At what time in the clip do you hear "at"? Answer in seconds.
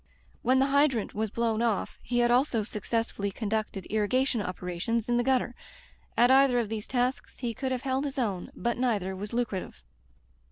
6.17-6.31